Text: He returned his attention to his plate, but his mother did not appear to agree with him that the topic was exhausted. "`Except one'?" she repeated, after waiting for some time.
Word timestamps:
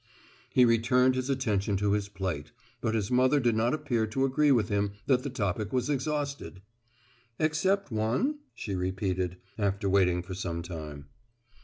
He 0.49 0.65
returned 0.65 1.13
his 1.13 1.29
attention 1.29 1.77
to 1.77 1.91
his 1.91 2.09
plate, 2.09 2.51
but 2.81 2.95
his 2.95 3.11
mother 3.11 3.39
did 3.39 3.55
not 3.55 3.71
appear 3.71 4.07
to 4.07 4.25
agree 4.25 4.51
with 4.51 4.67
him 4.67 4.93
that 5.05 5.21
the 5.21 5.29
topic 5.29 5.71
was 5.71 5.91
exhausted. 5.91 6.63
"`Except 7.39 7.91
one'?" 7.91 8.39
she 8.55 8.73
repeated, 8.73 9.37
after 9.59 9.87
waiting 9.87 10.23
for 10.23 10.33
some 10.33 10.63
time. 10.63 11.05